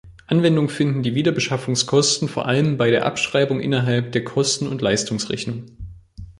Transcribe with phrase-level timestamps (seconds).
[0.25, 5.65] Anwendung finden die Wiederbeschaffungskosten vor allem bei der Abschreibung innerhalb der Kosten- und Leistungsrechnung.